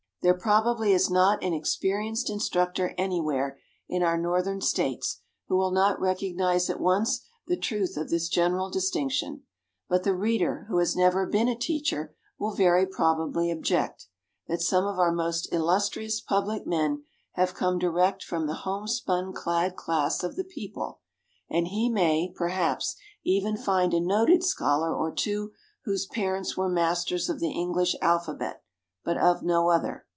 There 0.23 0.37
probably 0.37 0.91
is 0.93 1.09
not 1.09 1.43
an 1.43 1.51
experienced 1.53 2.29
instructor 2.29 2.93
anywhere 2.95 3.57
in 3.89 4.03
our 4.03 4.19
Northern 4.19 4.61
States 4.61 5.19
who 5.47 5.57
will 5.57 5.71
not 5.71 5.99
recognize 5.99 6.69
at 6.69 6.79
once 6.79 7.21
the 7.47 7.57
truth 7.57 7.97
of 7.97 8.11
this 8.11 8.29
general 8.29 8.69
distinction. 8.69 9.41
But 9.89 10.03
the 10.03 10.13
reader 10.13 10.65
who 10.69 10.77
has 10.77 10.95
never 10.95 11.25
been 11.25 11.47
a 11.47 11.55
teacher 11.57 12.15
will 12.37 12.51
very 12.53 12.85
probably 12.85 13.49
object, 13.49 14.05
that 14.47 14.61
some 14.61 14.85
of 14.85 14.99
our 14.99 15.11
most 15.11 15.51
illustrious 15.51 16.21
public 16.21 16.67
men 16.67 17.03
have 17.31 17.55
come 17.55 17.79
direct 17.79 18.21
from 18.21 18.45
the 18.45 18.53
homespun 18.61 19.33
clad 19.33 19.75
class 19.75 20.21
of 20.23 20.35
the 20.35 20.43
people, 20.43 20.99
and 21.49 21.69
he 21.69 21.89
may, 21.89 22.31
perhaps, 22.35 22.95
even 23.23 23.57
find 23.57 23.91
a 23.91 23.99
noted 23.99 24.43
scholar 24.43 24.95
or 24.95 25.11
two 25.11 25.53
whose 25.85 26.05
parents 26.05 26.55
were 26.55 26.69
masters 26.69 27.27
of 27.27 27.39
the 27.39 27.49
English 27.49 27.95
alphabet, 28.03 28.61
but 29.03 29.17
of 29.17 29.41
no 29.41 29.71
other. 29.71 30.05